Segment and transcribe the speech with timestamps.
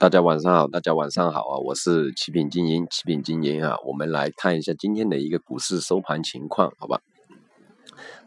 [0.00, 1.58] 大家晚上好，大家晚上好啊！
[1.58, 7.02] 我是启品经营，启品经营啊，我们来看一下今天的一个股市收盘情况，好吧？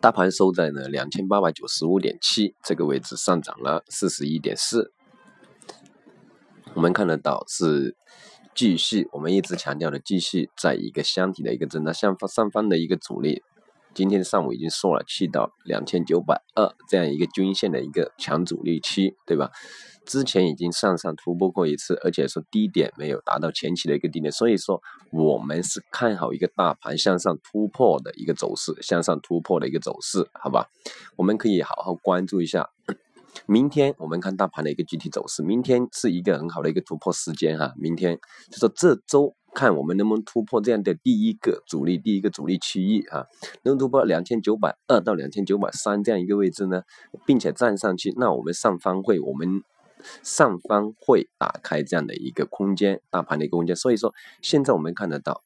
[0.01, 4.91] 大盘收在呢两千八百九十五点七这个位置，上涨了四十一点四。
[6.73, 7.95] 我们看得到是
[8.53, 13.43] 继续，我们一直强调的继续在一个箱体的一个震荡，上方上方的一个阻力，
[13.93, 19.51] 今天上午已经缩了去到两千九百二这样一个均线的一个强阻力区，对吧？
[20.05, 30.69] 之前已经向上突破过一次，而且说低点没有达到前期的一个低点，所以说我们是看好一个大盘向上突破的一个走势，向上突破的一个走势，好吧？
[31.17, 32.69] 我们可以好好关注一下，
[33.45, 38.17] 明天我们看大盘的一个具体走势，明天是一个很好的一个突破时间哈，明天
[38.49, 43.25] 就说这周看我们能不能突破这样的第一个阻力，第一个阻力区域啊，
[43.63, 46.83] 能突破两千九百二到两千九百三这样一个位置呢，
[47.25, 49.63] 并且站上去，那我们上方会我们。
[50.23, 55.43] 上方会打开这样的一个空间，大盘的一个空间，所以说现在我们看得到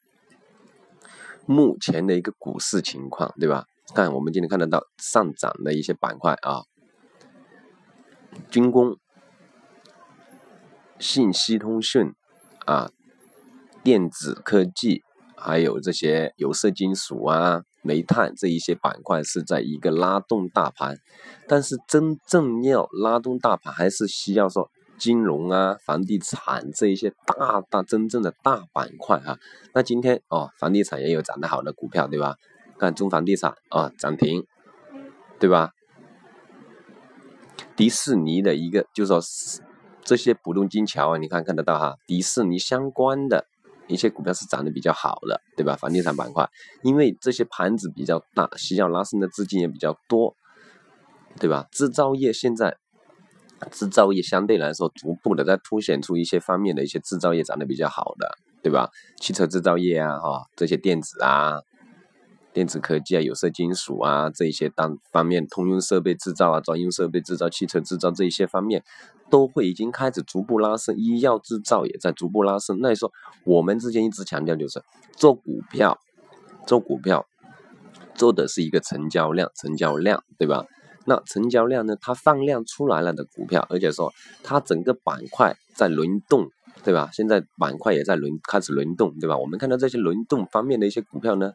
[1.45, 3.65] 目前的一个股市情况，对吧？
[3.93, 6.63] 看我们今天看得到上涨的一些板块啊，
[8.49, 8.95] 军工、
[10.99, 12.13] 信息通讯
[12.65, 12.89] 啊、
[13.85, 15.03] 电子科技，
[15.37, 17.61] 还有这些有色金属啊。
[17.83, 20.97] 煤炭这一些板块是在一个拉动大盘，
[21.47, 29.37] 但是真正要拉动大盘，还是需要说金融啊、房地产这一些大大真正的大板块哈。
[29.75, 32.37] 那今天哦，房地产也有涨得好的股票，对吧？
[32.79, 34.43] 看中房地产啊涨停，
[35.37, 35.69] 对吧？
[37.75, 39.21] 迪士尼的一个就说
[40.03, 43.45] 这些浦东金桥啊，你看看得到哈，迪士尼相关的。
[43.87, 45.75] 一些股票是涨得比较好的，对吧？
[45.75, 46.49] 房地产板块，
[46.83, 50.35] 因为这些盘子比较大，需要拉升的资金也比较多，
[51.39, 51.67] 对吧？
[51.71, 52.77] 制造业现在，
[53.71, 58.29] 制造业相对来说逐步的在凸显出一些方面的一些制造业涨得比较好的，
[58.63, 58.89] 对吧？
[59.19, 61.61] 汽车制造业啊，哈，这些电子啊。
[62.53, 68.81] 电子科技啊，有色金属啊，这一些当方面，通用设备制造啊，专用设备制造，汽车制造这一些方面，
[69.29, 70.95] 都会已经开始逐步拉升。
[70.97, 72.79] 医药制造也在逐步拉升。
[72.81, 73.11] 那你说，
[73.45, 74.81] 我们之前一直强调就是
[75.15, 75.97] 做股票，
[76.67, 77.25] 做股票
[78.13, 80.65] 做的是一个成交量，成交量，对吧？
[81.05, 84.11] 那成交量呢，它放量出来了的股票，而且说
[84.43, 86.49] 它整个板块在轮动，
[86.83, 87.09] 对吧？
[87.13, 89.37] 现在板块也在轮开始轮动，对吧？
[89.37, 91.51] 我们看到这些轮动方面的一些股票呢。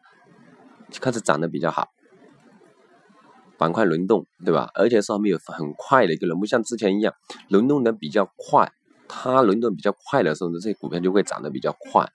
[0.99, 1.87] 开始涨得比较好，
[3.61, 4.71] 板块轮动，对吧？
[4.73, 7.13] 而且说没有很快的一个轮，不像之前一样
[7.47, 8.71] 轮动的比较快。
[9.07, 12.09] 它轮动比较快的时候呢，这些股票就会涨得比较快。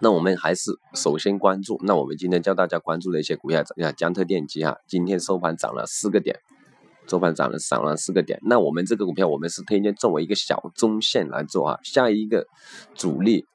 [0.00, 6.38] 那我们还是首先关注，那我们今天教大家关注的一些股票，你看江特电机啊，今天收盘涨了四个点，
[7.08, 8.38] 收盘涨了涨了四个点。
[8.42, 12.46] 那我们这个股票，我们是推荐作为一个小中线来做啊，下一个
[12.94, 13.46] 主力，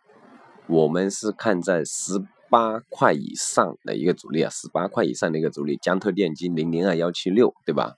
[0.66, 2.24] 我们是看在十。
[2.52, 7.96] 八块以上的一个阻力啊，十八块以上的一个阻力，江特电机零零二幺七六，对吧？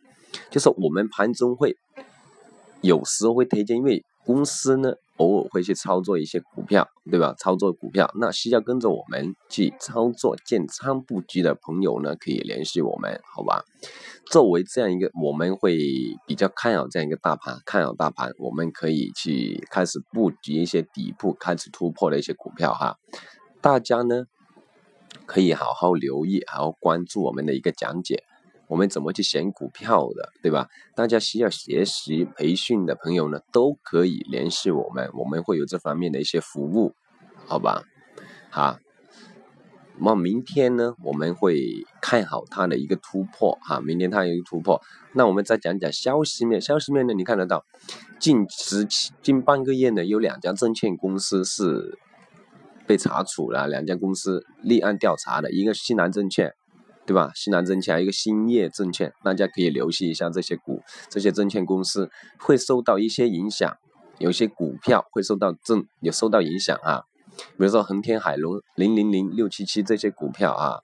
[0.52, 1.76] 就是我们盘中会
[2.82, 7.34] 有时候会推荐，因为公司呢偶尔会去操作一些股票，对吧？
[7.40, 13.64] 操作股票，那需要跟着我们去操作建仓布局的朋友呢，可以联系我们，好吧？
[14.28, 15.78] 作为这样一个，我们会
[16.28, 22.98] 比较看好这样一个大盘，看好大盘，我们可以去开始布局一些底部开始突破的一些股票哈，
[23.60, 24.26] 大家呢。
[25.26, 28.24] 可以好好留意，好好关注我们的一个讲解，
[28.68, 30.68] 我们怎么去选股票的，对吧？
[30.96, 36.94] 大家需要学习培训的朋友呢，都可以联系我们，我们会有这方面的一些服务，
[37.46, 37.84] 好吧？
[38.50, 38.78] 好，
[39.98, 44.82] 那么明天呢，我们会看好它的一个突破，哈，明天它有一个突破，
[45.14, 47.66] 那我们再讲讲消息面，消息面呢，你看得到，
[48.20, 48.86] 近十
[49.22, 51.98] 近半个月呢，有两家证券公司是。
[52.86, 56.54] 被查处了两家公司立案调查的，一个西南证券，
[57.06, 57.32] 对吧？
[57.34, 63.78] 西南证券一个兴业证券，大家可以留意一下这些股，这些证券公司会受到一些影响，
[64.20, 67.04] 有些股票会受到正有受到影响啊，
[67.58, 70.82] 比如说恒天海龙零零零六七七这些股票啊，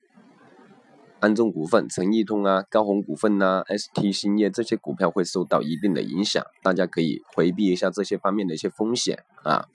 [1.19, 9.67] 安众股份、诚易通啊、高鸿股份呐、ST 兴业这些股票会受到一定的影响，大家可以回避一下这些方面的一些风险啊。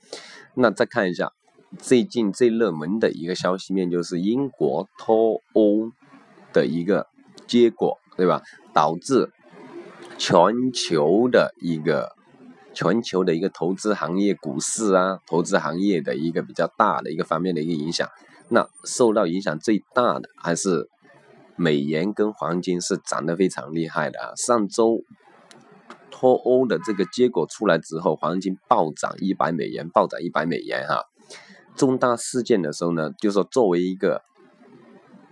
[0.55, 1.33] 那再看一下。
[1.79, 5.93] 最近最热门的一个消息面就是英国脱欧
[6.53, 7.07] 的一个
[7.47, 8.43] 结果，对吧？
[8.73, 9.31] 导致
[10.19, 12.13] 全球的一个
[12.73, 18.09] 全球的一个投资行业、股市啊，投资行业的一个比较大的一个方面的一个影响。
[18.49, 20.89] 那受到影响最大的还是
[21.57, 24.33] 美元跟黄金是涨得非常厉害的啊。
[24.37, 25.03] 上周。
[26.17, 31.03] 脱欧的这个结果出来之后，黄金暴涨一百美元，暴涨一百美元哈。
[31.77, 34.23] 重大事件的时候呢，就说作为一个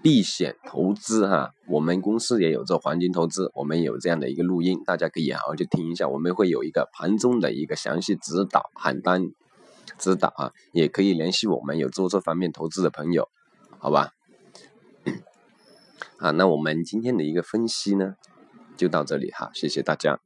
[0.02, 6.08] 避险投资哈，我们公司也有做黄金投资，我们有这样的一个录音，大家可以好好去听一下。
[6.08, 9.30] 我们会有一个盘中的一个详细指导喊单
[9.98, 13.28] 指导啊，也可以联系我们有做这方面投资的朋友，
[13.78, 14.10] 好吧？
[16.18, 18.14] 啊，那我们今天的一个分析呢，
[18.76, 20.18] 就到这里哈，谢谢大家。